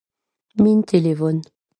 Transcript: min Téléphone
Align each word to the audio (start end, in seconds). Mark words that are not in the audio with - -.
min 0.63 0.81
Téléphone 0.83 1.43